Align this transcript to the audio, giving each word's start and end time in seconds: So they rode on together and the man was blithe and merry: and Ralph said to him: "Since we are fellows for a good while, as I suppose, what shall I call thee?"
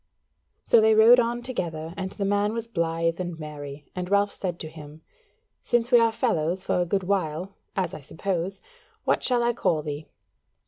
So 0.65 0.81
they 0.81 0.95
rode 0.95 1.19
on 1.19 1.43
together 1.43 1.93
and 1.95 2.09
the 2.09 2.25
man 2.25 2.53
was 2.53 2.65
blithe 2.65 3.19
and 3.21 3.37
merry: 3.39 3.85
and 3.95 4.09
Ralph 4.09 4.31
said 4.31 4.59
to 4.61 4.67
him: 4.67 5.03
"Since 5.63 5.91
we 5.91 5.99
are 5.99 6.11
fellows 6.11 6.65
for 6.65 6.81
a 6.81 6.87
good 6.87 7.03
while, 7.03 7.55
as 7.75 7.93
I 7.93 8.01
suppose, 8.01 8.61
what 9.05 9.21
shall 9.21 9.43
I 9.43 9.53
call 9.53 9.83
thee?" 9.83 10.07